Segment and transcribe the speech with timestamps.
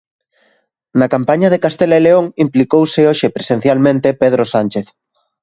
[0.99, 4.87] Na campaña de Castela e León implicouse hoxe presencialmente Pedro Sánchez.